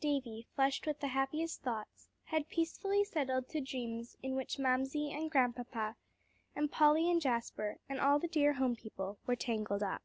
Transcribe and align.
Davie, 0.00 0.48
flushed 0.56 0.88
with 0.88 0.98
the 0.98 1.06
happiest 1.06 1.62
thoughts, 1.62 2.08
had 2.24 2.48
peacefully 2.48 3.04
settled 3.04 3.48
to 3.50 3.60
dreams 3.60 4.16
in 4.24 4.34
which 4.34 4.58
Mamsie 4.58 5.12
and 5.12 5.30
Grandpapa, 5.30 5.94
and 6.56 6.68
Polly 6.72 7.08
and 7.08 7.20
Jasper, 7.22 7.78
and 7.88 8.00
all 8.00 8.18
the 8.18 8.26
dear 8.26 8.54
home 8.54 8.74
people, 8.74 9.20
were 9.24 9.36
tangled 9.36 9.84
up. 9.84 10.02